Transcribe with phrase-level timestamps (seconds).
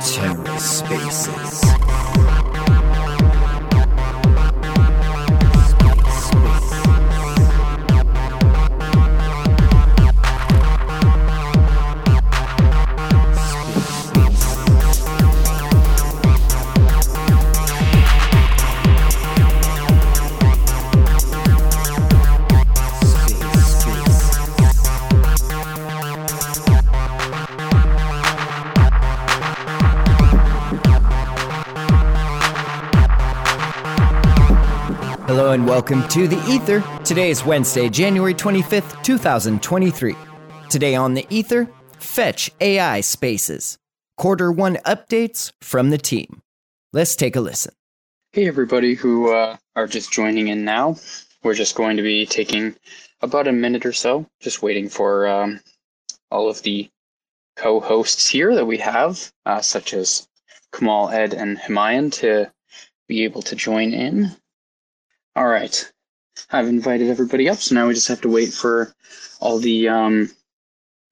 [0.00, 1.60] TerraSpaces.
[2.16, 2.35] Hello
[35.66, 36.80] welcome to The Ether.
[37.02, 40.14] Today is Wednesday, January 25th, 2023.
[40.70, 43.76] Today on The Ether, Fetch AI Spaces.
[44.16, 46.40] Quarter one updates from the team.
[46.92, 47.74] Let's take a listen.
[48.32, 50.98] Hey, everybody who uh, are just joining in now.
[51.42, 52.76] We're just going to be taking
[53.20, 55.58] about a minute or so, just waiting for um,
[56.30, 56.88] all of the
[57.56, 60.28] co hosts here that we have, uh, such as
[60.72, 62.52] Kamal, Ed, and Humayun, to
[63.08, 64.30] be able to join in.
[65.36, 65.92] All right.
[66.50, 68.94] I've invited everybody up, so now we just have to wait for
[69.38, 70.30] all the um,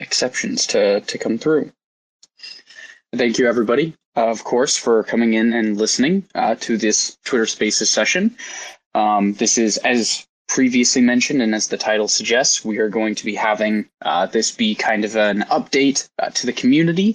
[0.00, 1.70] exceptions to, to come through.
[3.14, 7.44] Thank you, everybody, uh, of course, for coming in and listening uh, to this Twitter
[7.44, 8.34] Spaces session.
[8.94, 13.26] Um, this is, as previously mentioned, and as the title suggests, we are going to
[13.26, 17.14] be having uh, this be kind of an update uh, to the community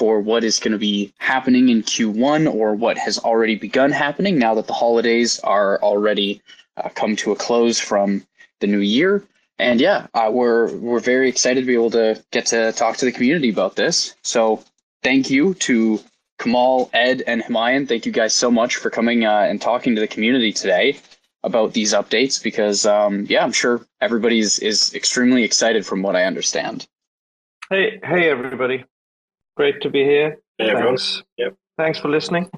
[0.00, 4.38] for what is going to be happening in Q1 or what has already begun happening
[4.38, 6.40] now that the holidays are already
[6.78, 8.24] uh, come to a close from
[8.60, 9.22] the new year.
[9.58, 13.04] And yeah, uh, we're we're very excited to be able to get to talk to
[13.04, 14.14] the community about this.
[14.22, 14.64] So
[15.02, 16.00] thank you to
[16.38, 17.86] Kamal, Ed, and Humayun.
[17.86, 20.98] Thank you guys so much for coming uh, and talking to the community today
[21.42, 26.24] about these updates because um, yeah, I'm sure everybody's is extremely excited from what I
[26.24, 26.86] understand.
[27.68, 28.84] Hey, hey, everybody!
[29.60, 30.38] Great to be here.
[30.56, 30.96] Hey, everyone.
[30.96, 31.22] Thanks.
[31.36, 31.54] Yep.
[31.76, 32.50] Thanks for listening.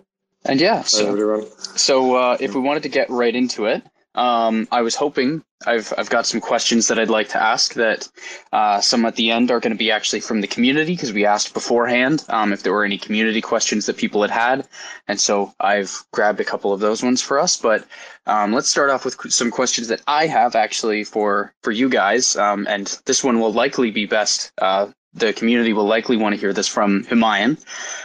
[0.45, 3.83] And yeah, so so uh, if we wanted to get right into it,
[4.15, 8.09] um, I was hoping I've I've got some questions that I'd like to ask that
[8.53, 11.27] uh, some at the end are going to be actually from the community because we
[11.27, 14.69] asked beforehand um, if there were any community questions that people had had,
[15.09, 17.57] and so I've grabbed a couple of those ones for us.
[17.57, 17.85] But
[18.29, 22.37] um, let's start off with some questions that I have actually for for you guys,
[22.37, 24.53] um, and this one will likely be best.
[24.59, 27.63] Uh, the community will likely want to hear this from Humayun,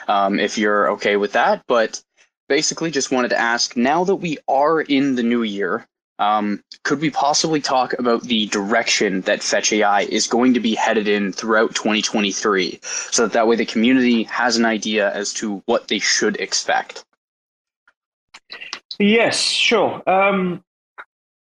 [0.07, 1.63] um, if you're okay with that.
[1.67, 2.01] But
[2.49, 5.87] basically, just wanted to ask now that we are in the new year,
[6.19, 10.73] um, could we possibly talk about the direction that Fetch AI is going to be
[10.73, 15.61] headed in throughout 2023 so that that way the community has an idea as to
[15.65, 17.05] what they should expect?
[18.99, 20.01] Yes, sure.
[20.09, 20.63] Um,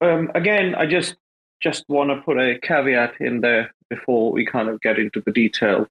[0.01, 1.17] um, again, I just
[1.61, 5.33] just want to put a caveat in there before we kind of get into the
[5.33, 5.87] detail.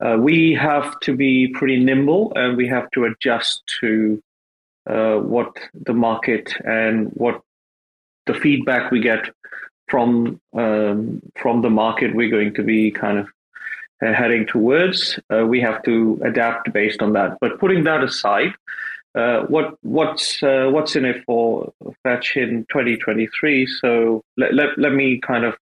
[0.00, 4.22] Uh, we have to be pretty nimble and we have to adjust to
[4.88, 5.56] uh, what
[5.86, 7.40] the market and what
[8.26, 9.30] the feedback we get
[9.88, 13.28] from um, from the market we're going to be kind of
[14.04, 15.18] uh, heading towards.
[15.32, 17.36] Uh, we have to adapt based on that.
[17.40, 18.54] But putting that aside,
[19.14, 21.72] uh, what what's uh, what's in it for
[22.04, 23.66] Fetch in 2023?
[23.66, 25.56] So let, let, let me kind of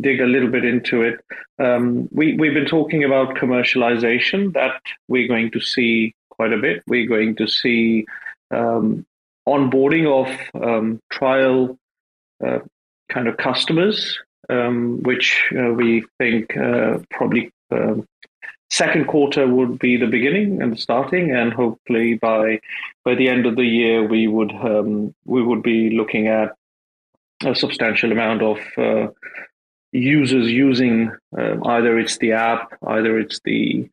[0.00, 1.20] dig a little bit into it.
[1.58, 6.82] Um, we we've been talking about commercialization that we're going to see quite a bit.
[6.86, 8.06] We're going to see
[8.50, 9.04] um,
[9.46, 11.78] onboarding of um, trial
[12.44, 12.60] uh,
[13.08, 14.18] kind of customers,
[14.48, 18.06] um, which uh, we think uh, probably um,
[18.70, 22.60] second quarter would be the beginning and the starting, and hopefully by
[23.04, 26.54] by the end of the year we would um, we would be looking at
[27.44, 29.06] a substantial amount of uh,
[29.92, 33.88] users using um, either it's the app, either it's the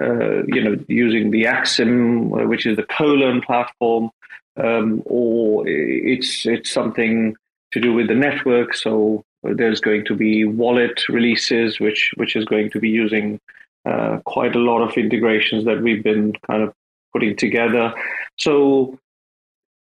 [0.00, 4.10] uh, you know using the Axim, uh, which is the co-learn platform,
[4.56, 7.36] um, or it's it's something
[7.72, 8.74] to do with the network.
[8.74, 13.40] So there's going to be wallet releases, which which is going to be using
[13.84, 16.74] uh, quite a lot of integrations that we've been kind of
[17.12, 17.92] putting together.
[18.38, 18.98] So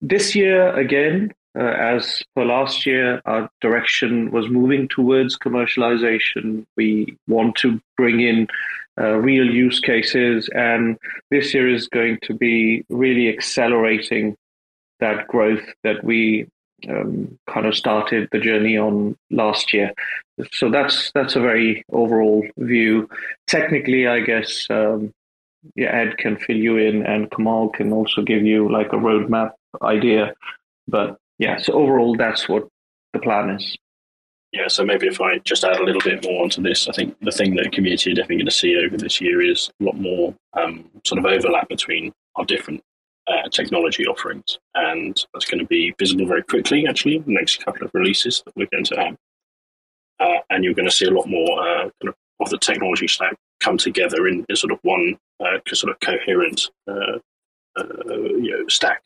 [0.00, 6.66] this year again, uh, as per last year, our direction was moving towards commercialization.
[6.76, 8.48] We want to bring in
[9.00, 10.98] uh, real use cases, and
[11.30, 14.36] this year is going to be really accelerating
[15.00, 16.46] that growth that we
[16.88, 19.92] um, kind of started the journey on last year.
[20.52, 23.08] So that's that's a very overall view.
[23.46, 25.12] Technically, I guess um,
[25.74, 29.52] yeah, Ed can fill you in, and Kamal can also give you like a roadmap
[29.82, 30.34] idea.
[30.88, 32.66] But yeah, so overall, that's what
[33.12, 33.76] the plan is.
[34.52, 37.16] Yeah, so maybe if I just add a little bit more onto this, I think
[37.20, 39.84] the thing that the community are definitely going to see over this year is a
[39.84, 42.82] lot more um, sort of overlap between our different
[43.26, 44.58] uh, technology offerings.
[44.74, 48.56] And that's going to be visible very quickly, actually, the next couple of releases that
[48.56, 49.16] we're going to have.
[50.20, 53.08] Uh, and you're going to see a lot more uh, kind of, of the technology
[53.08, 57.18] stack come together in, in sort of one uh, sort of coherent uh,
[57.76, 59.02] uh, you know, stack.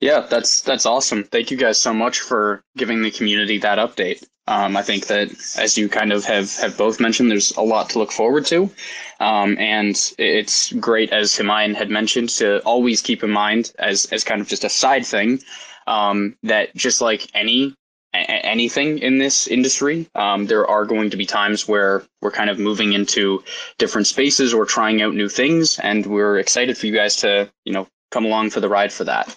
[0.00, 1.24] Yeah, that's that's awesome.
[1.24, 4.24] Thank you guys so much for giving the community that update.
[4.46, 7.88] Um, I think that, as you kind of have, have both mentioned, there's a lot
[7.90, 8.70] to look forward to.
[9.18, 14.22] Um, and it's great, as Humayun had mentioned, to always keep in mind, as, as
[14.22, 15.40] kind of just a side thing,
[15.86, 17.74] um, that just like any
[18.12, 22.58] anything in this industry, um, there are going to be times where we're kind of
[22.60, 23.42] moving into
[23.78, 27.72] different spaces or trying out new things, and we're excited for you guys to, you
[27.72, 29.36] know, come along for the ride for that.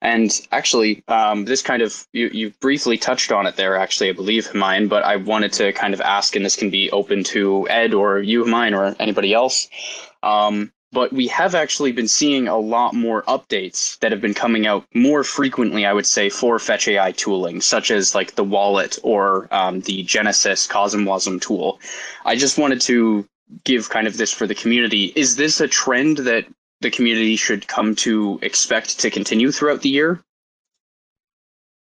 [0.00, 3.76] And actually, um, this kind of you you briefly touched on it there.
[3.76, 6.90] Actually, I believe mine, but I wanted to kind of ask, and this can be
[6.92, 9.68] open to Ed or you, mine, or anybody else.
[10.22, 14.66] Um, but we have actually been seeing a lot more updates that have been coming
[14.66, 18.98] out more frequently, I would say, for Fetch AI tooling, such as like the wallet
[19.02, 21.78] or um, the Jenesis CosmWasm tool.
[22.24, 23.28] I just wanted to
[23.64, 25.12] give kind of this for the community.
[25.14, 26.46] Is this a trend that
[26.80, 30.22] the community should come to expect to continue throughout the year?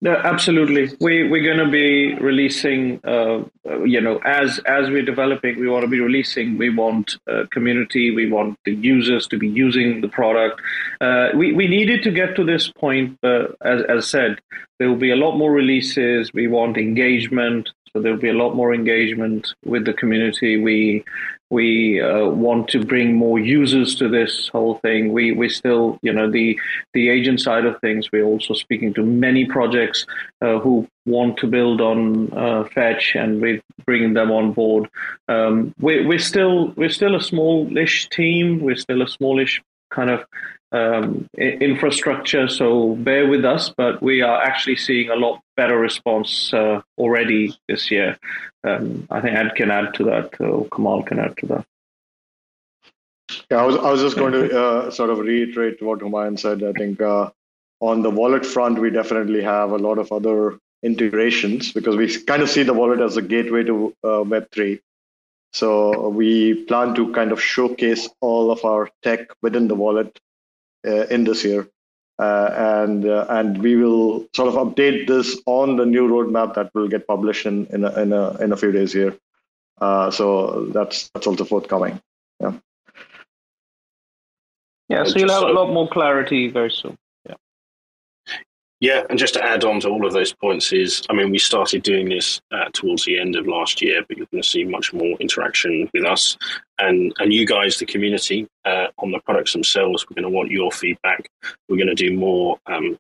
[0.05, 0.95] No, absolutely.
[1.01, 3.45] We we're going to be releasing, uh,
[3.87, 6.59] you know, as as we're developing, we want to be releasing.
[6.59, 8.15] We want uh, community.
[8.15, 10.61] We want the users to be using the product.
[11.01, 13.19] Uh, we we needed to get to this point.
[13.23, 14.43] as as said,
[14.79, 16.31] there will be a lot more releases.
[16.35, 17.71] We want engagement.
[17.91, 20.61] So there'll be a lot more engagement with the community.
[20.61, 21.05] We
[21.55, 25.13] we uh, want to bring more users to this whole thing.
[25.13, 26.59] We we still, you know, the
[26.93, 28.11] the agent side of things.
[28.13, 30.05] We're also speaking to many projects
[30.43, 34.91] uh, who want to build on uh, Fetch, and we're bringing them on board.
[35.29, 38.61] Um, we, we're still we're still a smallish team.
[38.61, 40.25] We're still a smallish kind of
[40.75, 42.49] um, infrastructure.
[42.49, 47.57] So bear with us, but we are actually seeing a lot better response uh, already
[47.69, 48.19] this year.
[48.65, 51.67] Um, I think Ed can add to that, or Kamal can add to that.
[53.51, 56.63] Yeah, I was, I was just going to uh, sort of reiterate what Humayun said.
[56.65, 57.31] I think uh,
[57.81, 62.43] on the wallet front, we definitely have a lot of other integrations because we kind
[62.43, 64.81] of see the wallet as a gateway to uh, Web3.
[65.53, 70.19] So we plan to kind of showcase all of our tech within the wallet
[70.85, 71.69] in this year.
[72.17, 76.71] Uh, and uh, and we will sort of update this on the new roadmap that
[76.73, 79.17] will get published in in a, in a, in a few days here.
[79.81, 82.01] so that's that's also forthcoming.
[82.41, 82.53] Yeah.
[84.89, 86.97] Yeah, so you'll have a lot more clarity very soon.
[88.85, 91.39] Yeah, and just to add on to all of those points is, I mean, we
[91.39, 94.63] started doing this uh, towards the end of last year, but you're going to see
[94.63, 96.37] much more interaction with us
[96.79, 100.05] and and you guys, the community, uh, on the products themselves.
[100.05, 101.31] We're going to want your feedback.
[101.67, 102.99] We're going to do more um,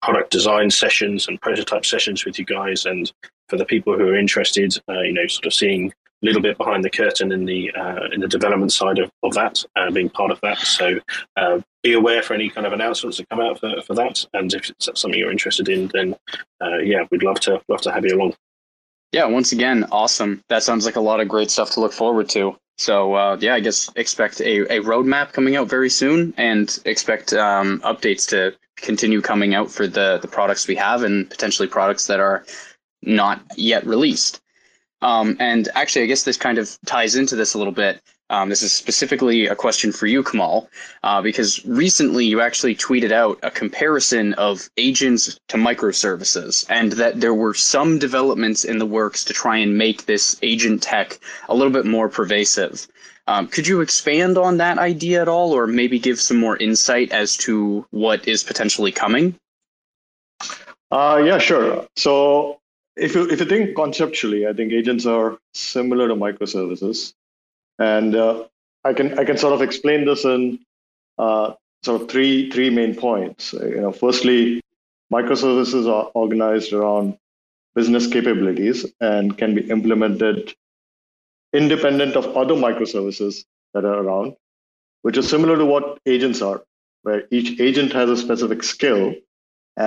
[0.00, 3.12] product design sessions and prototype sessions with you guys, and
[3.50, 6.84] for the people who are interested, uh, you know, sort of seeing little bit behind
[6.84, 10.30] the curtain in the uh, in the development side of, of that, uh, being part
[10.30, 10.58] of that.
[10.58, 10.98] So
[11.36, 14.26] uh, be aware for any kind of announcements that come out for, for that.
[14.34, 16.16] And if it's something you're interested in, then
[16.60, 18.34] uh, yeah, we'd love to love to have you along.
[19.12, 20.42] Yeah, once again, awesome.
[20.48, 22.56] That sounds like a lot of great stuff to look forward to.
[22.78, 27.32] So uh, yeah, I guess expect a, a roadmap coming out very soon, and expect
[27.32, 32.06] um, updates to continue coming out for the the products we have, and potentially products
[32.06, 32.44] that are
[33.02, 34.40] not yet released.
[35.02, 38.00] Um, and actually, I guess this kind of ties into this a little bit.
[38.30, 40.68] Um, this is specifically a question for you, Kamal,
[41.02, 47.20] uh, because recently you actually tweeted out a comparison of agents to microservices, and that
[47.20, 51.54] there were some developments in the works to try and make this agent tech a
[51.54, 52.86] little bit more pervasive.
[53.26, 57.10] Um, could you expand on that idea at all, or maybe give some more insight
[57.10, 59.34] as to what is potentially coming?
[60.92, 61.86] Uh, yeah, sure.
[61.96, 62.60] So
[62.96, 67.14] if you if you think conceptually, I think agents are similar to microservices,
[67.78, 68.44] and uh,
[68.84, 70.60] I can I can sort of explain this in
[71.18, 73.54] uh, sort of three three main points.
[73.54, 74.60] Uh, you know, firstly,
[75.12, 77.16] microservices are organized around
[77.74, 80.54] business capabilities and can be implemented
[81.52, 83.44] independent of other microservices
[83.74, 84.34] that are around,
[85.02, 86.62] which is similar to what agents are,
[87.02, 89.14] where each agent has a specific skill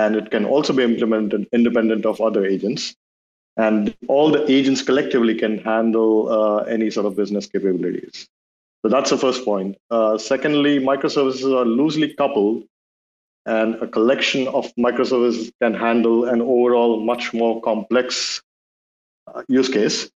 [0.00, 2.94] and it can also be implemented independent of other agents
[3.56, 8.28] and all the agents collectively can handle uh, any sort of business capabilities.
[8.82, 9.76] So that's the first point.
[9.90, 12.64] Uh, secondly, microservices are loosely coupled,
[13.46, 18.42] and a collection of microservices can handle an overall much more complex
[19.26, 20.10] uh, use case.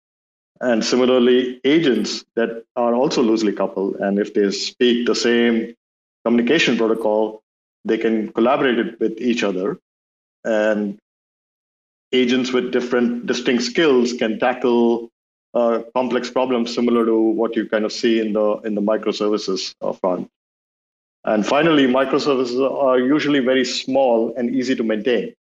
[0.59, 5.75] And similarly, agents that are also loosely coupled, and if they speak the same
[6.25, 7.43] communication protocol,
[7.87, 9.79] they can collaborate with each other.
[10.43, 10.97] And
[12.11, 15.09] agents with different distinct skills can tackle
[15.53, 19.73] uh, complex problems similar to what you kind of see in the in the microservices
[19.99, 20.29] front.
[21.25, 25.33] And finally, microservices are usually very small and easy to maintain.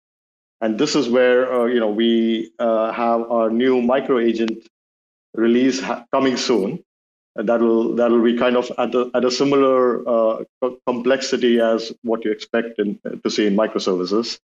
[0.61, 4.67] And this is where uh, you know we uh, have our new micro agent
[5.33, 6.84] release ha- coming soon.
[7.35, 10.43] And that will that will be kind of at a, at a similar uh,
[10.87, 14.39] complexity as what you expect in, to see in microservices,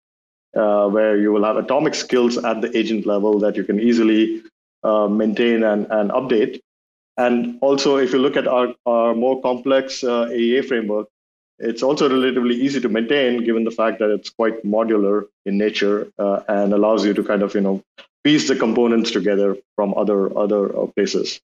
[0.56, 4.42] uh, where you will have atomic skills at the agent level that you can easily
[4.82, 6.60] uh, maintain and, and update.
[7.16, 11.08] And also, if you look at our, our more complex uh, AEA framework,
[11.58, 16.10] it's also relatively easy to maintain given the fact that it's quite modular in nature
[16.18, 17.82] uh, and allows you to kind of, you know,
[18.24, 21.40] piece the components together from other other uh, places.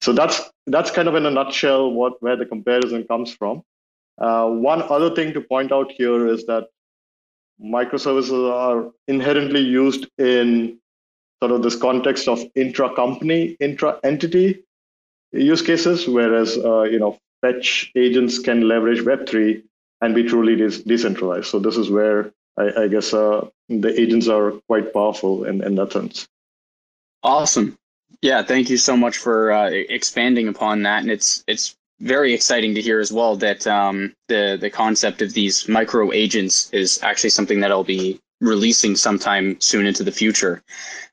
[0.00, 3.62] So that's that's kind of in a nutshell what where the comparison comes from.
[4.18, 6.68] Uh, one other thing to point out here is that
[7.62, 10.78] microservices are inherently used in
[11.40, 14.62] sort of this context of intra-company, intra-entity
[15.32, 19.62] use cases, whereas uh, you know fetch agents can leverage Web3
[20.00, 21.46] and be truly de- decentralized.
[21.46, 25.74] So this is where I, I guess uh, the agents are quite powerful in, in
[25.76, 26.26] that sense.
[27.22, 27.76] Awesome.
[28.22, 32.74] Yeah, thank you so much for uh, expanding upon that, and it's it's very exciting
[32.74, 37.30] to hear as well that um, the the concept of these micro agents is actually
[37.30, 40.62] something that I'll be releasing sometime soon into the future.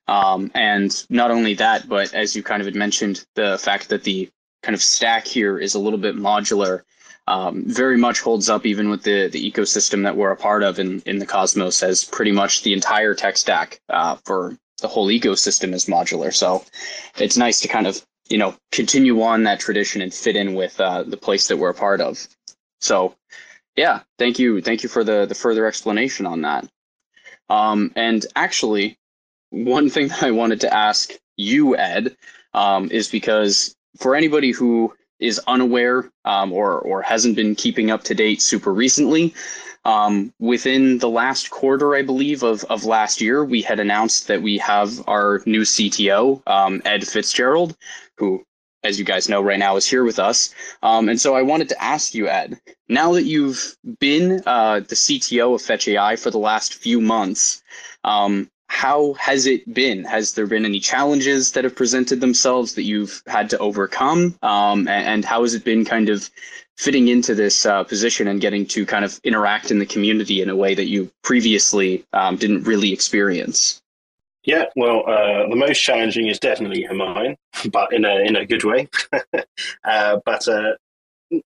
[0.07, 4.03] Um, and not only that, but as you kind of had mentioned, the fact that
[4.03, 4.29] the
[4.61, 6.83] kind of stack here is a little bit modular
[7.27, 10.77] um, very much holds up even with the, the ecosystem that we're a part of
[10.77, 15.07] in, in the Cosmos as pretty much the entire tech stack uh, for the whole
[15.07, 16.33] ecosystem is modular.
[16.33, 16.63] So
[17.17, 20.79] it's nice to kind of, you know, continue on that tradition and fit in with
[20.79, 22.27] uh, the place that we're a part of.
[22.81, 23.15] So
[23.75, 24.61] yeah, thank you.
[24.61, 26.67] Thank you for the, the further explanation on that.
[27.49, 28.97] Um, and actually,
[29.49, 32.15] one thing that I wanted to ask you, Ed,
[32.53, 38.03] um, is because for anybody who is unaware um, or or hasn't been keeping up
[38.03, 39.33] to date super recently,
[39.85, 44.41] um, within the last quarter, I believe, of, of last year, we had announced that
[44.41, 47.75] we have our new CTO, um, Ed FitzGerald,
[48.17, 48.43] who,
[48.83, 50.53] as you guys know right now, is here with us.
[50.81, 54.95] Um, and so I wanted to ask you, Ed, now that you've been uh, the
[54.95, 57.63] CTO of Fetch AI for the last few months,
[58.03, 60.03] um, how has it been?
[60.03, 64.37] Has there been any challenges that have presented themselves that you've had to overcome?
[64.41, 66.29] Um, and, and, how has it been kind of
[66.77, 70.49] fitting into this uh, position and getting to kind of interact in the community in
[70.49, 73.81] a way that you previously um, didn't really experience?
[74.43, 77.35] Yeah, well, uh, the most challenging is definitely Humayun,
[77.71, 78.87] but in a in a good way.
[79.83, 80.73] uh, but uh,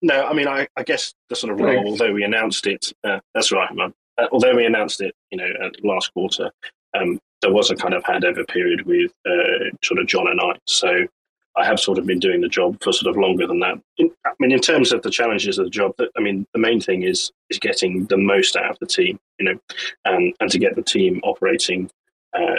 [0.02, 3.20] no, I mean, I, I, guess the sort of role, although we announced it, uh,
[3.34, 3.94] that's right, man.
[4.20, 5.50] Uh, although we announced it, you know,
[5.84, 6.52] last quarter,
[6.94, 10.54] um, there was a kind of handover period with uh, sort of John and I.
[10.68, 11.08] So
[11.56, 13.80] I have sort of been doing the job for sort of longer than that.
[13.98, 16.82] In, I mean, in terms of the challenges of the job, I mean, the main
[16.82, 19.60] thing is is getting the most out of the team, you know,
[20.06, 21.90] and and to get the team operating
[22.34, 22.56] uh,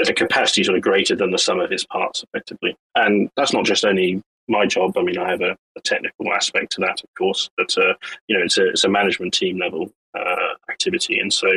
[0.00, 2.76] at a capacity sort of greater than the sum of its parts, effectively.
[2.94, 4.96] And that's not just only my job.
[4.98, 7.94] I mean, I have a, a technical aspect to that, of course, but uh,
[8.28, 11.48] you know, it's a it's a management team level uh, activity, and so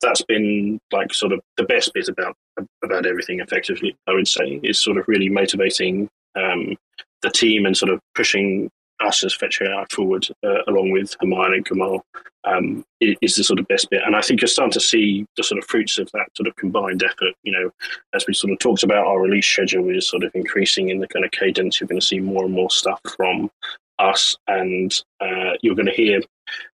[0.00, 2.36] that's been like sort of the best bit about
[2.82, 3.40] about everything.
[3.40, 6.76] Effectively, I would say is sort of really motivating um,
[7.22, 8.70] the team and sort of pushing
[9.00, 12.04] us as Fetch AI forward, uh, along with Humayun and Kamal,
[12.44, 14.02] um, is the sort of best bit.
[14.04, 16.56] And I think you're starting to see the sort of fruits of that sort of
[16.56, 17.34] combined effort.
[17.42, 17.70] You know,
[18.14, 21.08] as we sort of talked about, our release schedule is sort of increasing in the
[21.08, 21.80] kind of cadence.
[21.80, 23.50] You're going to see more and more stuff from
[23.98, 26.20] us, and uh, you're going to hear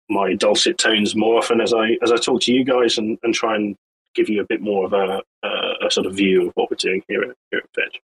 [0.09, 3.33] my dulcet tones more often as I as I talk to you guys and, and
[3.33, 3.77] try and
[4.15, 6.77] give you a bit more of a, a, a sort of view of what we're
[6.77, 8.01] doing here at, here at Fetch.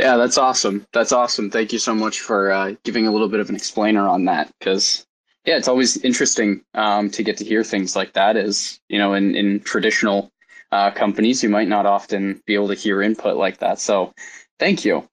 [0.00, 0.86] Yeah, that's awesome.
[0.94, 1.50] That's awesome.
[1.50, 4.50] Thank you so much for uh, giving a little bit of an explainer on that
[4.58, 5.06] because
[5.44, 8.38] yeah, it's always interesting um, to get to hear things like that.
[8.38, 10.32] As you know, in in traditional
[10.72, 13.78] uh, companies, you might not often be able to hear input like that.
[13.78, 14.14] So,
[14.58, 15.06] thank you.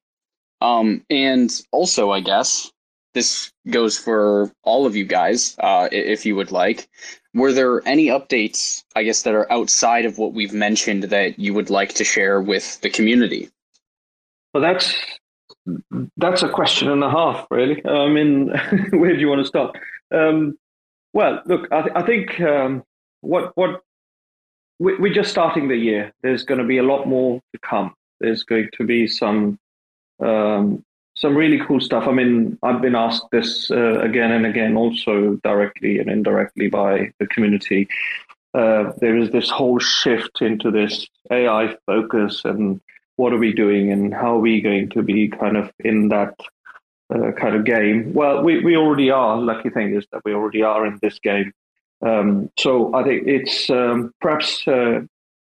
[0.61, 2.71] Um, and also, I guess
[3.13, 6.87] this goes for all of you guys, uh, if you would like.
[7.33, 11.53] Were there any updates, I guess, that are outside of what we've mentioned that you
[11.53, 13.49] would like to share with the community?
[14.53, 14.95] Well, that's
[16.17, 17.85] that's a question and a half, really.
[17.85, 18.49] I mean,
[18.91, 19.77] where do you want to start?
[20.11, 20.57] Um,
[21.13, 22.83] well, look, I, th- I think um,
[23.21, 23.81] what what
[24.79, 26.13] we, we're just starting the year.
[26.21, 27.93] There's going to be a lot more to come.
[28.19, 29.59] there's going to be some
[30.19, 30.83] um,
[31.15, 32.07] some really cool stuff.
[32.07, 37.11] I mean, I've been asked this uh, again and again, also directly and indirectly by
[37.19, 37.87] the community.
[38.53, 42.79] Uh, there is this whole shift into this AI focus and
[43.17, 46.33] what are we doing and how are we going to be kind of in that
[47.13, 48.13] uh, kind of game?
[48.13, 49.37] Well, we, we already are.
[49.37, 51.51] Lucky thing is that we already are in this game.
[52.05, 55.01] Um, so I think it's um, perhaps uh,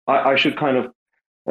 [0.07, 0.93] I, I, should kind of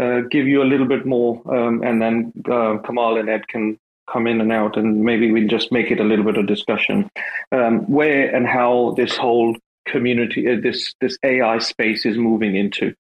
[0.01, 3.77] uh, give you a little bit more, um, and then uh, Kamal and Ed can
[4.09, 7.11] come in and out, and maybe we just make it a little bit of discussion
[7.51, 9.57] um, where and how this whole
[9.87, 12.95] community, uh, this this AI space is moving into.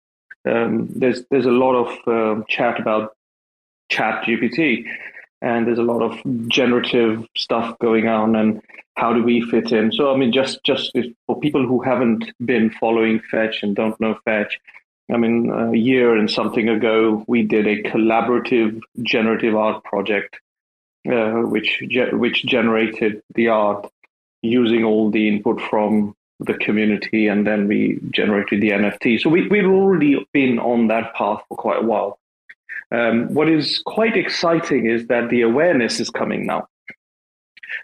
[0.45, 3.13] Um, there's there's a lot of uh, chat about
[3.91, 4.87] Chat GPT,
[5.43, 8.63] and there's a lot of generative stuff going on, and
[8.97, 9.93] how do we fit in?
[9.93, 10.93] So I mean, just just
[11.27, 14.59] for people who haven't been following Fetch and don't know Fetch,
[15.13, 20.37] I mean, a year and something ago, we did a collaborative generative art project,
[21.11, 21.83] uh, which
[22.13, 23.91] which generated the art
[24.43, 29.21] using all the input from the community, and then we generated the NFT.
[29.21, 32.19] So we we've already been on that path for quite a while.
[32.93, 36.67] Um, what is quite exciting is that the awareness is coming now,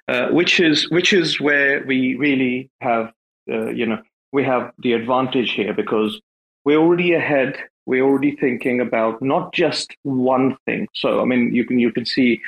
[0.09, 3.13] uh, which is which is where we really have
[3.51, 6.21] uh, you know we have the advantage here because
[6.65, 7.57] we're already ahead.
[7.87, 10.89] We're already thinking about not just one thing.
[10.95, 12.41] So, I mean, you can you can see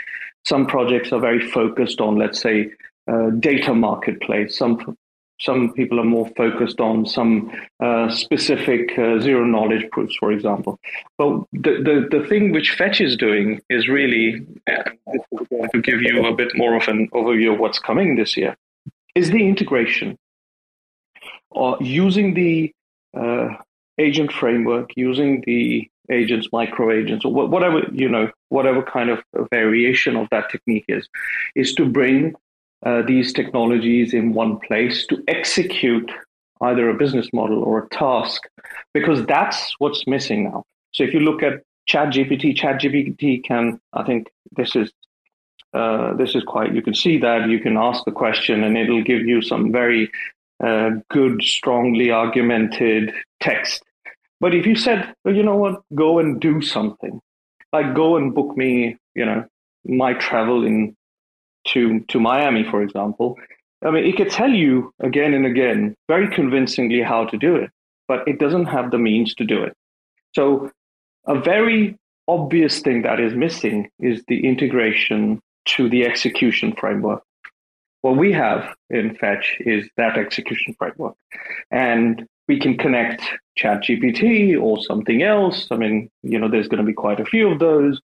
[0.45, 2.73] some projects are very focused on, let's say,
[3.11, 4.57] uh, data marketplace.
[4.59, 4.97] Some
[5.41, 10.79] some people are more focused on some uh, specific uh, zero knowledge proofs, for example.
[11.17, 16.35] But the, the, the thing which Fetch is doing is really, to give you a
[16.35, 18.57] bit more of an overview of what's coming this year,
[19.15, 20.19] is the integration
[21.51, 22.73] or using the
[23.17, 23.49] uh,
[23.99, 30.17] agent framework using the agents, micro agents, or whatever you know, whatever kind of variation
[30.17, 31.09] of that technique is,
[31.55, 32.35] is to bring
[32.85, 36.11] uh, these technologies in one place to execute
[36.63, 38.43] either a business model or a task,
[38.95, 40.65] because that's what's missing now.
[40.93, 44.93] So if you look at ChatGPT, ChatGPT can, I think this is
[45.75, 46.75] uh, this is quite.
[46.75, 50.11] You can see that you can ask the question, and it'll give you some very
[50.65, 53.85] uh, good, strongly argumented text
[54.41, 57.21] but if you said, well, you know what, go and do something,
[57.73, 59.45] like go and book me, you know,
[59.85, 60.97] my travel in
[61.73, 63.37] to to Miami, for example.
[63.85, 67.71] I mean, it could tell you again and again, very convincingly, how to do it,
[68.09, 69.75] but it doesn't have the means to do it.
[70.35, 70.71] So,
[71.27, 77.23] a very obvious thing that is missing is the integration to the execution framework.
[78.03, 81.17] What we have in Fetch is that execution framework.
[81.71, 83.23] And we can connect
[83.59, 85.69] ChatGPT or something else.
[85.71, 88.01] I mean, you know, there's going to be quite a few of those.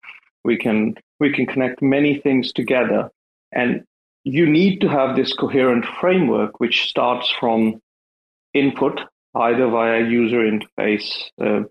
[0.45, 3.11] We can we can connect many things together,
[3.53, 3.85] and
[4.25, 7.81] you need to have this coherent framework which starts from
[8.55, 9.01] input
[9.35, 11.09] either via user interface,
[11.41, 11.63] uh,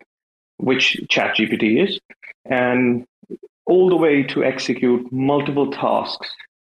[0.58, 2.00] which ChatGPT is,
[2.46, 3.06] and
[3.65, 6.30] all the way to execute multiple tasks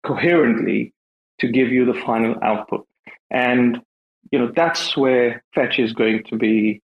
[0.04, 0.92] coherently
[1.40, 2.86] to give you the final output.
[3.30, 3.80] And
[4.30, 6.80] you know that's where Fetch is going to be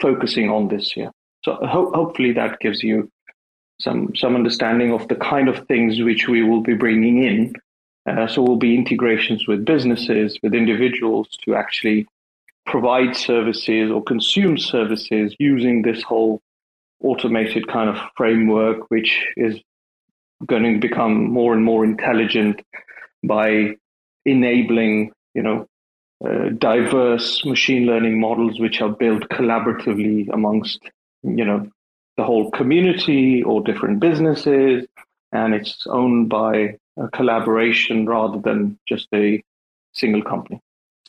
[0.00, 1.10] focusing on this year.
[1.44, 3.10] So ho- hopefully that gives you
[3.82, 7.52] some some understanding of the kind of things which we will be bringing in.
[8.04, 12.06] Uh, so will be integrations with businesses, with individuals to actually
[12.66, 16.40] provide services or consume services using this whole
[17.02, 19.60] automated kind of framework, which is
[20.46, 22.60] going to become more and more intelligent
[23.22, 23.76] by
[24.24, 25.66] enabling, you know,
[26.24, 30.80] uh, diverse machine learning models which are built collaboratively amongst
[31.24, 31.68] you know
[32.16, 34.86] the whole community or different businesses
[35.32, 39.42] and it's owned by a collaboration rather than just a
[39.92, 40.60] single company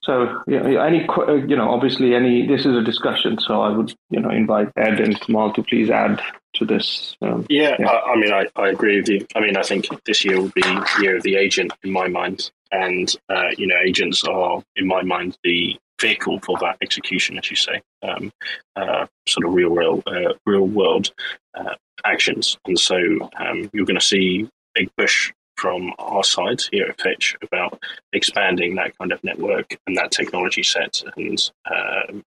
[0.01, 3.93] so yeah, any uh, you know obviously any this is a discussion so i would
[4.09, 6.21] you know invite ed and kamal to please add
[6.53, 7.87] to this um, yeah, yeah.
[7.87, 10.51] I, I, mean I, I agree with you i mean i think this year will
[10.53, 10.63] be
[11.01, 15.03] year of the agent in my mind and uh, you know agents are in my
[15.03, 18.32] mind the vehicle for that execution as you say um,
[18.75, 21.12] uh, sort of real real uh, real world
[21.56, 21.75] uh,
[22.06, 22.58] actions.
[22.65, 22.97] And so
[23.38, 27.79] um, you're going to see big push from our side here at Fetch about
[28.12, 32.23] expanding that kind of network and that technology set and um,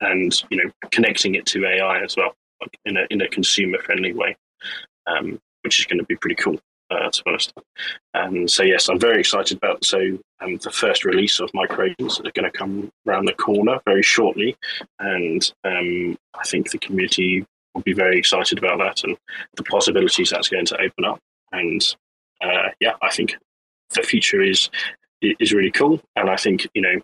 [0.00, 2.34] and you know connecting it to AI as well
[2.84, 4.36] in a in a consumer friendly way
[5.06, 6.58] um, which is going to be pretty cool
[6.94, 7.52] uh, to be honest.
[8.14, 9.98] And so yes, I'm very excited about so
[10.40, 14.02] um, the first release of microagents that are going to come around the corner very
[14.02, 14.56] shortly,
[14.98, 19.16] and um, I think the community will be very excited about that and
[19.56, 21.18] the possibilities that's going to open up.
[21.52, 21.82] And
[22.42, 23.36] uh, yeah, I think
[23.94, 24.70] the future is
[25.20, 26.00] is really cool.
[26.16, 27.00] And I think you know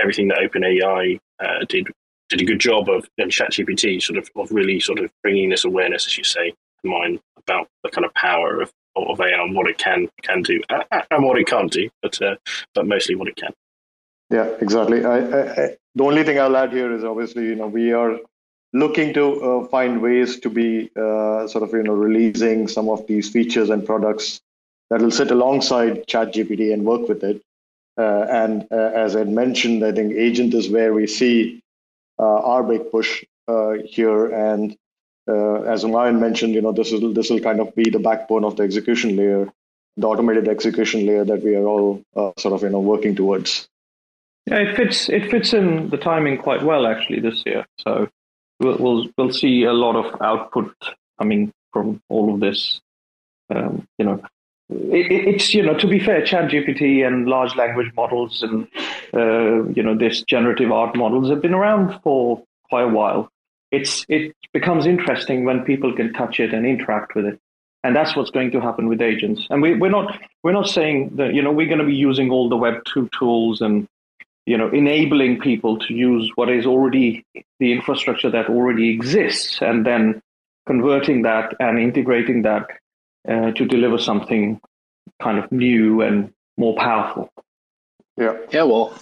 [0.00, 1.88] everything that OpenAI uh, did
[2.28, 5.64] did a good job of and ChatGPT sort of of really sort of bringing this
[5.64, 9.54] awareness, as you say, to mind about the kind of power of of AI and
[9.54, 10.60] what it can can do
[11.10, 12.36] and what it can't do, but uh,
[12.74, 13.52] but mostly what it can.
[14.30, 15.04] Yeah, exactly.
[15.04, 18.18] I, I, the only thing I'll add here is obviously you know we are
[18.72, 23.06] looking to uh, find ways to be uh, sort of you know releasing some of
[23.06, 24.40] these features and products
[24.90, 27.42] that will sit alongside ChatGPT and work with it.
[27.98, 31.62] Uh, and uh, as I mentioned, I think agent is where we see
[32.18, 33.24] uh, our big push
[33.84, 34.26] here.
[34.26, 34.76] And
[35.28, 38.56] as Ryan mentioned, you know this will this will kind of be the backbone of
[38.56, 39.48] the execution layer,
[39.96, 42.02] the automated execution layer that we are all
[42.38, 43.68] sort of you know working towards.
[44.46, 45.08] Yeah, it fits.
[45.08, 47.64] It fits in the timing quite well, actually, this year.
[47.78, 48.08] So
[48.58, 50.74] we'll we'll, we'll see a lot of output
[51.18, 52.80] coming from all of this.
[53.50, 54.22] Um, you know,
[54.70, 58.66] it, it's you know to be fair, ChatGPT and large language models and
[59.14, 63.30] uh, you know this generative art models have been around for quite a while.
[63.72, 67.40] It's it becomes interesting when people can touch it and interact with it,
[67.82, 69.46] and that's what's going to happen with agents.
[69.48, 72.30] And we, we're not we're not saying that you know we're going to be using
[72.30, 73.88] all the Web two tools and
[74.44, 77.24] you know enabling people to use what is already
[77.58, 80.20] the infrastructure that already exists and then
[80.66, 82.68] converting that and integrating that
[83.28, 84.60] uh, to deliver something
[85.20, 87.30] kind of new and more powerful.
[88.18, 88.36] Yeah.
[88.50, 88.94] Yeah well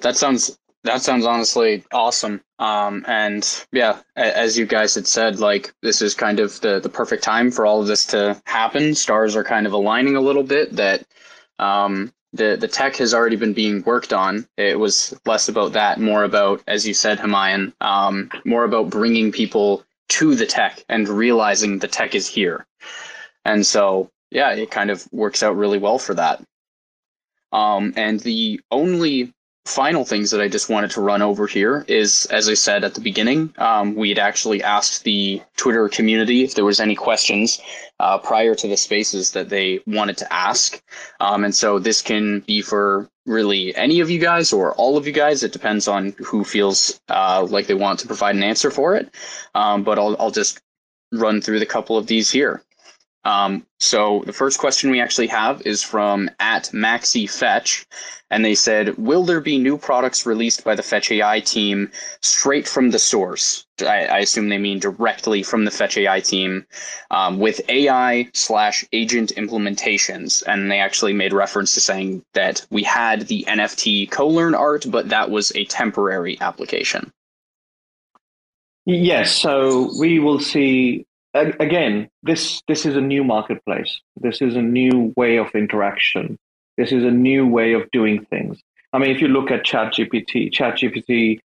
[0.00, 5.74] that sounds that sounds honestly awesome um, and yeah as you guys had said like
[5.82, 9.34] this is kind of the the perfect time for all of this to happen stars
[9.34, 11.04] are kind of aligning a little bit that
[11.58, 14.46] um, the the tech has already been being worked on.
[14.56, 19.30] It was less about that, more about, as you said, Humayun, um, more about bringing
[19.30, 22.66] people to the tech and realizing the tech is here.
[23.44, 26.42] And so, yeah, it kind of works out really well for that.
[27.52, 29.32] Um, and the only
[29.66, 32.94] final things that I just wanted to run over here is, as I said at
[32.94, 37.60] the beginning, um, we had actually asked the Twitter community if there was any questions
[37.98, 40.82] uh, prior to the spaces that they wanted to ask.
[41.20, 45.06] Um, and so this can be for really any of you guys or all of
[45.06, 45.42] you guys.
[45.42, 49.14] It depends on who feels uh, like they want to provide an answer for it.
[49.54, 50.60] Um, but I'll, I'll just
[51.12, 52.62] run through the couple of these here.
[53.24, 57.86] Um, so the first question we actually have is from at Maxi Fetch,
[58.30, 62.68] and they said, "Will there be new products released by the Fetch AI team straight
[62.68, 66.66] from the source?" I, I assume they mean directly from the Fetch AI team
[67.10, 72.82] um, with AI slash agent implementations, and they actually made reference to saying that we
[72.82, 77.10] had the NFT co-learn art, but that was a temporary application.
[78.86, 84.00] Yes, so we will see again, this this is a new marketplace.
[84.16, 86.38] This is a new way of interaction.
[86.76, 88.60] This is a new way of doing things.
[88.92, 91.40] I mean, if you look at ChatGPT, ChatGPT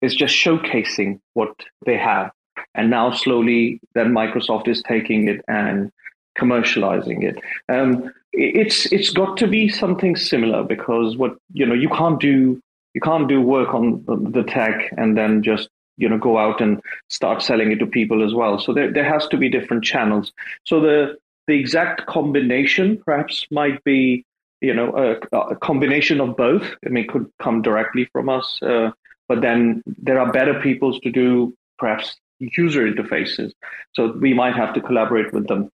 [0.00, 2.30] is just showcasing what they have,
[2.74, 5.90] and now slowly, then Microsoft is taking it and
[6.38, 7.38] commercializing it.
[7.68, 12.60] Um, it's it's got to be something similar because what you know you can't do
[12.94, 15.68] you can't do work on the tech and then just
[16.02, 18.58] you know go out and start selling it to people as well.
[18.58, 20.32] So there, there has to be different channels.
[20.64, 24.24] So the the exact combination perhaps might be
[24.60, 26.66] you know a, a combination of both.
[26.86, 28.90] I mean could come directly from us uh,
[29.32, 33.52] but then there are better peoples to do perhaps user interfaces.
[33.94, 35.70] So we might have to collaborate with them.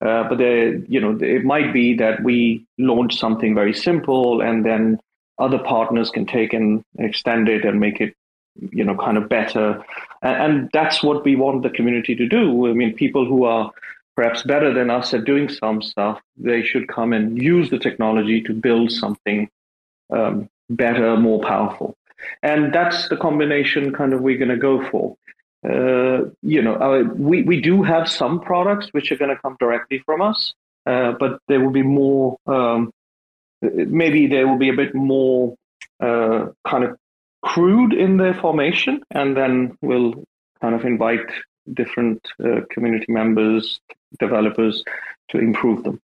[0.00, 4.64] Uh, but there, you know, it might be that we launch something very simple, and
[4.64, 4.98] then
[5.38, 8.14] other partners can take and extend it and make it
[8.56, 9.82] you know kind of better.
[10.22, 12.68] And, that's what we want the community to do.
[12.68, 13.70] I mean people who are
[14.14, 18.42] perhaps better than us at doing some stuff they should come and use the technology
[18.42, 19.48] to build something
[20.12, 21.96] um, better more powerful.
[22.42, 25.16] And that's the combination kind of we're going to go for.
[25.64, 29.56] Uh, you know uh, we, we do have some products which are going to come
[29.60, 30.54] directly from us
[30.86, 32.90] uh, but there will be more um,
[33.62, 35.54] maybe there will be a bit more
[36.00, 36.98] uh, kind of
[37.42, 40.24] crude in their formation, and then we'll
[40.60, 41.30] kind of invite
[41.72, 43.80] different uh, community members,
[44.18, 44.82] developers
[45.30, 46.00] to improve them.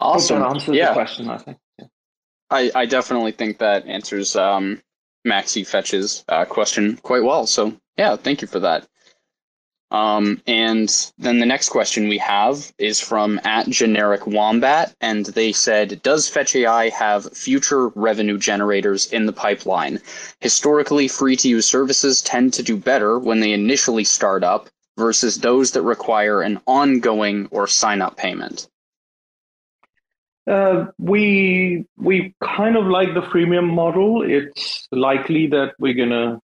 [0.00, 0.40] Awesome.
[0.40, 0.88] Hope answers yeah.
[0.88, 1.58] the question, I think.
[1.78, 1.86] Yeah.
[2.50, 4.82] I, I definitely think that answers um,
[5.26, 7.46] Maxi Fetch's uh, question quite well.
[7.46, 8.88] So, yeah, thank you for that.
[9.90, 15.52] Um, and then the next question we have is from at generic wombat, and they
[15.52, 20.00] said, "Does Fetch AI have future revenue generators in the pipeline?
[20.40, 25.38] Historically, free to use services tend to do better when they initially start up versus
[25.38, 28.68] those that require an ongoing or sign up payment?
[30.46, 34.22] Uh, we we kind of like the freemium model.
[34.22, 36.40] It's likely that we're gonna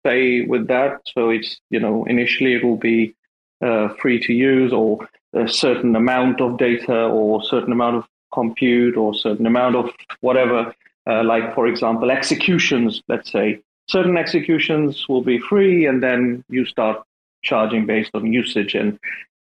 [0.00, 1.00] stay with that.
[1.14, 3.14] So it's you know initially it will be
[3.62, 8.96] uh, free to use or a certain amount of data or certain amount of compute
[8.96, 10.74] or certain amount of whatever.
[11.06, 13.02] Uh, like for example, executions.
[13.08, 17.02] Let's say certain executions will be free, and then you start
[17.42, 18.98] charging based on usage, and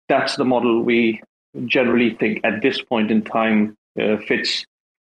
[0.09, 1.21] that's the model we
[1.67, 4.65] generally think at this point in time uh, fits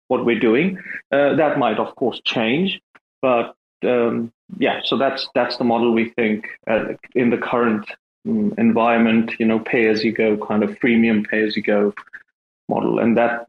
[0.08, 0.78] what we're doing.
[1.10, 2.80] Uh, that might, of course, change,
[3.22, 3.54] but
[3.84, 7.86] um, yeah, so that's that's the model we think uh, in the current
[8.28, 9.32] um, environment.
[9.38, 11.94] You know, pay as you go, kind of freemium pay as you go
[12.68, 13.46] model, and that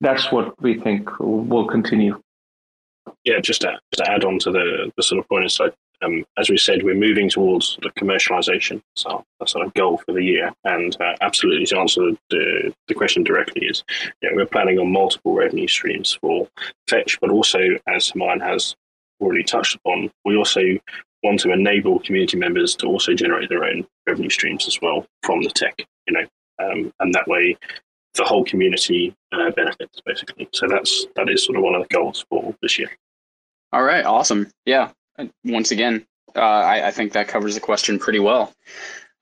[0.00, 2.20] that's what we think will continue.
[3.24, 5.70] Yeah, just to, to add on to the, the sort of point, so
[6.02, 8.82] um, as we said, we're moving towards the commercialization.
[8.96, 10.52] So that's our goal for the year.
[10.64, 13.84] And uh, absolutely, to answer the, the question directly, is
[14.22, 16.48] know, we're planning on multiple revenue streams for
[16.88, 18.74] Fetch, but also, as Mine has
[19.20, 20.62] already touched upon, we also
[21.22, 25.42] want to enable community members to also generate their own revenue streams as well from
[25.42, 25.78] the tech.
[26.06, 26.26] You know,
[26.64, 27.56] um, and that way,
[28.14, 30.48] the whole community uh, benefits basically.
[30.52, 32.90] So that's that is sort of one of the goals for this year.
[33.72, 34.50] All right, awesome.
[34.66, 34.90] Yeah,
[35.44, 38.52] once again, uh, I, I, think that covers the question pretty well.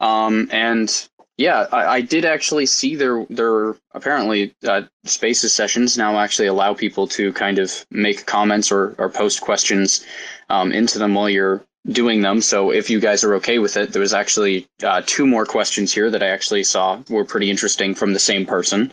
[0.00, 1.08] Um, and
[1.38, 6.74] yeah, I, I, did actually see their there apparently uh, Spaces sessions now actually allow
[6.74, 10.04] people to kind of make comments or, or post questions
[10.50, 12.40] um, into them while you're doing them.
[12.40, 15.94] So if you guys are okay with it, there was actually uh, two more questions
[15.94, 18.92] here that I actually saw were pretty interesting from the same person.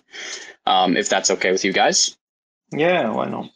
[0.67, 2.15] Um, if that's okay with you guys.
[2.71, 3.49] Yeah, why not?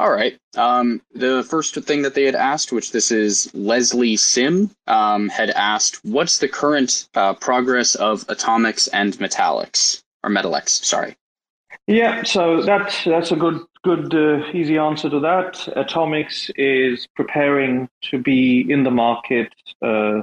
[0.00, 0.38] All right.
[0.56, 5.50] Um, the first thing that they had asked, which this is Leslie Sim, um, had
[5.50, 11.16] asked, "What's the current uh, progress of atomics and Mettalex or Mettalex?" Sorry.
[11.86, 15.68] Yeah, so that's that's a good good uh, easy answer to that.
[15.76, 20.22] Atomics is preparing to be in the market uh,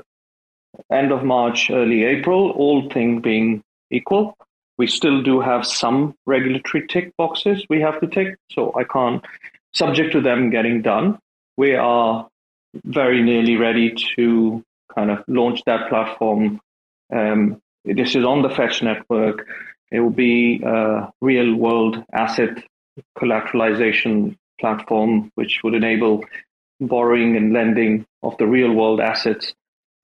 [0.92, 2.50] end of March, early April.
[2.50, 3.62] All things being
[3.92, 4.36] equal,
[4.80, 8.38] we still do have some regulatory tick boxes we have to tick.
[8.52, 9.24] So I can't
[9.74, 11.20] subject to them getting done,
[11.58, 12.28] we are
[12.84, 16.60] very nearly ready to kind of launch that platform.
[17.14, 19.48] Um, this is on the Fetch network.
[19.92, 22.64] It will be a real world asset
[23.18, 26.26] collateralization platform, which would enable
[26.80, 29.54] borrowing and lending of the real world assets.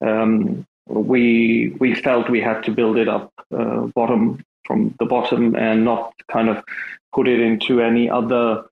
[0.04, 5.54] Um, we we felt we had to build it up uh, bottom from the bottom
[5.54, 6.62] and not kind of
[7.14, 8.64] put it into any other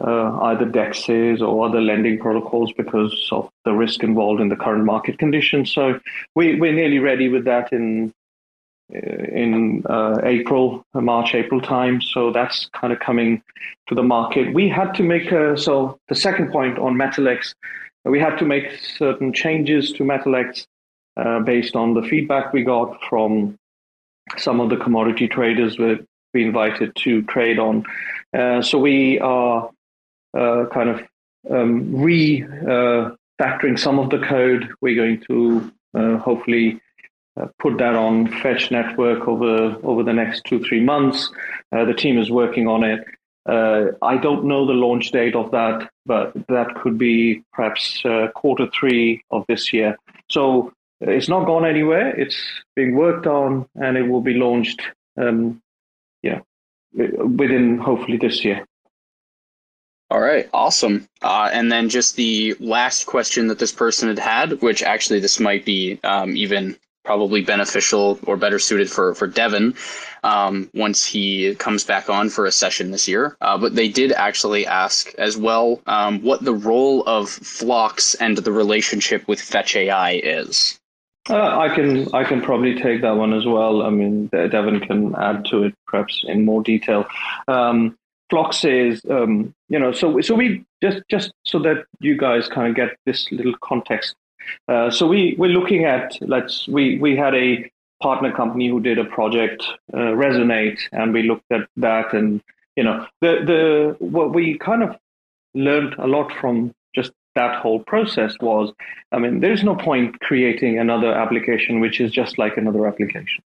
[0.00, 4.84] uh, either DEXs or other lending protocols because of the risk involved in the current
[4.84, 5.70] market conditions.
[5.70, 6.00] So
[6.34, 8.12] we, we're nearly ready with that in
[8.92, 12.00] uh, in uh, April, March, April time.
[12.00, 13.40] So that's kind of coming
[13.88, 14.52] to the market.
[14.52, 17.54] We had to make a, so the second point on Mettalex,
[18.04, 20.66] we had to make certain changes to Mettalex
[21.16, 23.56] uh, based on the feedback we got from
[24.36, 27.84] some of the commodity traders that we invited to trade on.
[28.36, 29.70] Uh, so we are uh,
[30.34, 31.00] kind of
[31.48, 34.68] um, re uh, factoring some of the code.
[34.80, 36.80] We're going to uh, hopefully
[37.40, 41.30] uh, put that on Fetch Network over over the next two three months.
[41.74, 43.04] Uh, the team is working on it.
[43.46, 48.00] I don't know the launch date of that, but that could be perhaps
[48.34, 49.96] quarter three of this year.
[50.30, 52.14] So it's not gone anywhere.
[52.14, 52.36] It's
[52.76, 54.82] being worked on, and it will be launched.
[55.20, 55.60] Um,
[56.22, 56.40] yeah,
[56.92, 58.64] within hopefully this year.
[60.10, 61.06] All right, awesome.
[61.22, 65.38] Uh, and then just the last question that this person had had, which actually this
[65.38, 69.74] might be um, even probably beneficial or better suited for for Devin
[70.24, 73.36] um, once he comes back on for a session this year.
[73.40, 78.36] Uh, but they did actually ask as well um, what the role of Phlox and
[78.36, 80.78] the relationship with Fetch AI is.
[81.28, 83.82] Uh, I can I can probably take that one as well.
[83.82, 87.06] I mean, Devin can add to it perhaps in more detail.
[87.46, 87.96] Um,
[88.30, 92.68] Phlox is, um, you know, so so we just just so that you guys kind
[92.68, 94.14] of get this little context.
[94.68, 97.70] Uh, so we we're looking at let's we we had a
[98.02, 102.40] partner company who did a project uh, resonate, and we looked at that, and
[102.76, 104.96] you know the the what we kind of
[105.54, 108.72] learned a lot from just that whole process was,
[109.12, 113.42] I mean, there's no point creating another application which is just like another application.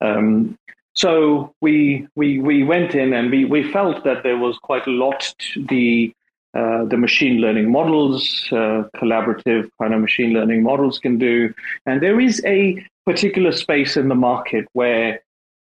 [0.00, 0.56] Um,
[0.96, 4.90] so we we we went in and we we felt that there was quite a
[4.90, 6.12] lot to the
[6.54, 11.52] uh, the machine learning models, uh, collaborative kind of machine learning models can do,
[11.84, 15.20] and there is a particular space in the market where,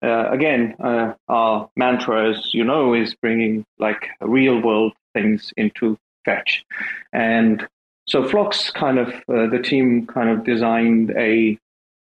[0.02, 5.98] uh, again, uh, our mantra, as you know, is bringing like real world things into
[6.24, 6.64] Fetch.
[7.12, 7.66] And
[8.06, 11.58] so Phlox kind of, uh, the team kind of designed a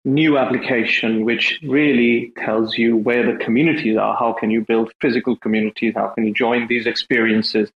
[0.06, 4.16] new application which really tells you where the communities are.
[4.18, 5.94] How can you build physical communities?
[5.96, 7.70] How can you join these experiences?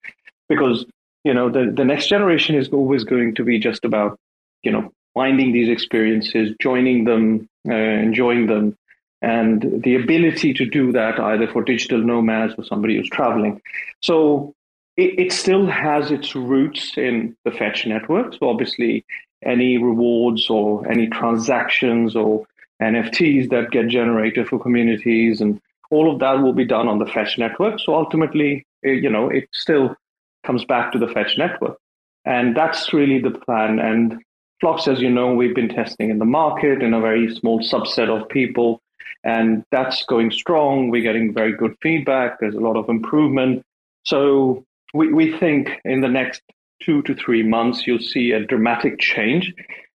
[0.47, 0.86] Because
[1.23, 4.19] you know the, the next generation is always going to be just about
[4.63, 8.77] you know finding these experiences, joining them, uh, enjoying them,
[9.21, 13.62] and the ability to do that either for digital nomads or somebody who's traveling.
[14.01, 14.53] So
[14.97, 18.34] it, it still has its roots in the Fetch network.
[18.34, 19.05] So obviously,
[19.43, 22.45] any rewards or any transactions or
[22.82, 27.06] NFTs that get generated for communities and all of that will be done on the
[27.06, 27.80] Fetch network.
[27.80, 29.95] So ultimately, you know, it still
[30.43, 31.77] comes back to the Fetch network.
[32.25, 33.80] And that's really the plan.
[33.80, 34.23] And
[34.62, 38.10] Phlox, as you know, we've been testing in the market in a very small subset
[38.10, 38.82] of people.
[39.23, 40.89] And that's going strong.
[40.89, 42.39] We're getting very good feedback.
[42.39, 43.63] There's a lot of improvement.
[44.04, 46.41] So we, we think in the next
[46.83, 49.53] two to three months, you'll see a dramatic change.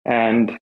[0.05, 0.57] And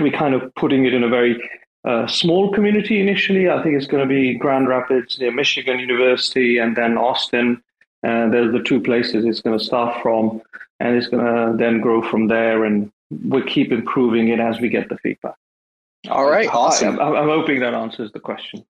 [0.00, 1.40] we're kind of putting it in a very
[1.84, 3.48] uh, small community initially.
[3.48, 7.62] I think it's going to be Grand Rapids near Michigan University and then Austin.
[8.02, 10.42] And there's the two places it's going to start from.
[10.78, 12.64] And it's going to then grow from there.
[12.64, 15.34] And we'll keep improving it as we get the feedback.
[16.08, 16.98] All right, awesome.
[16.98, 18.64] I, I'm hoping that answers the question.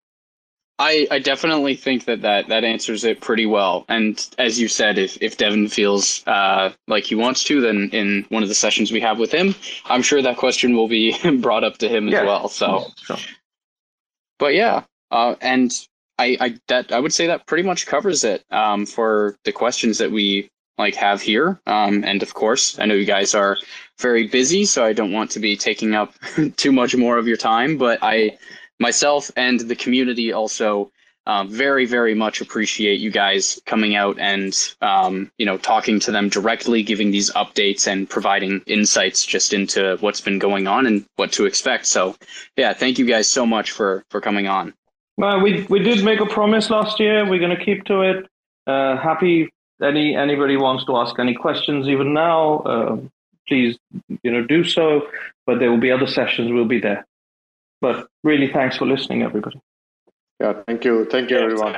[0.81, 3.85] I, I definitely think that, that that answers it pretty well.
[3.90, 8.25] And as you said, if, if Devin feels uh, like he wants to, then in
[8.31, 11.64] one of the sessions we have with him, I'm sure that question will be brought
[11.64, 12.21] up to him yeah.
[12.21, 12.49] as well.
[12.49, 13.19] So, sure.
[14.38, 15.71] but yeah, uh, and
[16.19, 19.99] I, I that I would say that pretty much covers it um, for the questions
[19.99, 21.61] that we like have here.
[21.66, 23.59] Um, and of course, I know you guys are
[23.99, 26.14] very busy, so I don't want to be taking up
[26.57, 27.77] too much more of your time.
[27.77, 28.38] But I
[28.81, 30.90] myself and the community also
[31.27, 36.11] uh, very very much appreciate you guys coming out and um, you know talking to
[36.11, 41.05] them directly giving these updates and providing insights just into what's been going on and
[41.16, 41.87] what to expect.
[41.87, 42.16] So
[42.57, 44.75] yeah thank you guys so much for for coming on.
[45.19, 47.29] Well we we did make a promise last year.
[47.29, 48.27] We're going to keep to it.
[48.66, 52.97] Uh, happy any anybody wants to ask any questions even now uh,
[53.47, 53.79] please
[54.23, 55.07] you know do so.
[55.47, 56.51] But there will be other sessions.
[56.51, 57.05] We'll be there
[57.81, 59.61] but really, thanks for listening, everybody.
[60.40, 61.05] Yeah, thank you.
[61.05, 61.77] Thank you, everyone.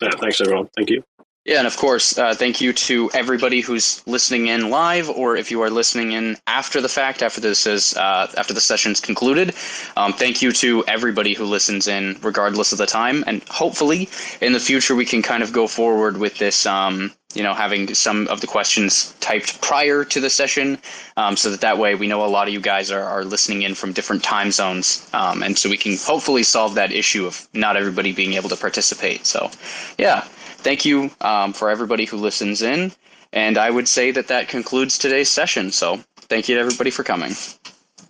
[0.00, 0.68] Yeah, thanks, everyone.
[0.76, 1.02] Thank you.
[1.44, 5.50] Yeah, and of course, uh, thank you to everybody who's listening in live, or if
[5.50, 9.52] you are listening in after the fact, after this is uh, after the session's concluded.
[9.96, 14.08] Um, thank you to everybody who listens in, regardless of the time, and hopefully,
[14.40, 16.64] in the future, we can kind of go forward with this.
[16.64, 20.78] Um, you know, having some of the questions typed prior to the session,
[21.16, 23.62] um, so that that way we know a lot of you guys are, are listening
[23.62, 27.48] in from different time zones, um, and so we can hopefully solve that issue of
[27.54, 29.26] not everybody being able to participate.
[29.26, 29.50] So,
[29.98, 30.24] yeah
[30.62, 32.92] thank you um, for everybody who listens in.
[33.32, 35.72] And I would say that that concludes today's session.
[35.72, 37.32] So thank you to everybody for coming.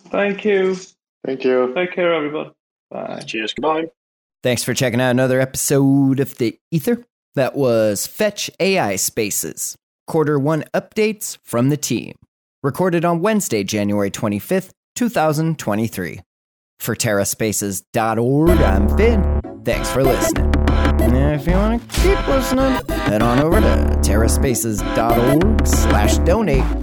[0.09, 0.77] Thank you.
[1.25, 1.73] Thank you.
[1.73, 2.51] Take care, everybody.
[2.91, 3.23] Bye.
[3.25, 3.53] Cheers.
[3.53, 3.85] Goodbye.
[4.43, 7.03] Thanks for checking out another episode of The Ether.
[7.35, 9.75] That was Fetch AI Spaces,
[10.07, 12.15] quarter one updates from the team.
[12.61, 16.19] Recorded on Wednesday, January 25th, 2023.
[16.79, 19.41] For TerraSpaces.org, I'm Finn.
[19.63, 20.53] Thanks for listening.
[20.67, 26.82] And if you want to keep listening, head on over to terraspaces.org slash donate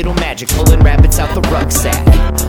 [0.09, 2.05] magic, pulling rabbits out the rucksack.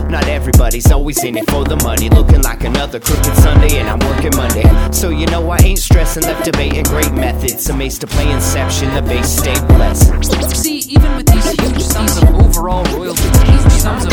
[0.09, 2.09] Not everybody's always in it for the money.
[2.09, 4.65] Looking like another crooked Sunday, and I'm working Monday.
[4.91, 7.69] So you know I ain't stressing, left debating great methods.
[7.69, 10.55] Amazed to play Inception, the base stay blessed.
[10.55, 14.12] See, even with these huge sums of overall royalties, the sums of